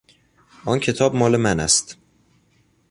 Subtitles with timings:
[0.65, 1.97] آن کتاب مال من است.